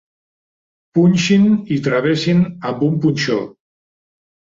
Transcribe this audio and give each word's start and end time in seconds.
Punxin 0.97 1.43
i 1.75 1.77
travessin 1.87 2.41
amb 2.71 2.81
un 2.89 2.97
punxó. 3.05 3.37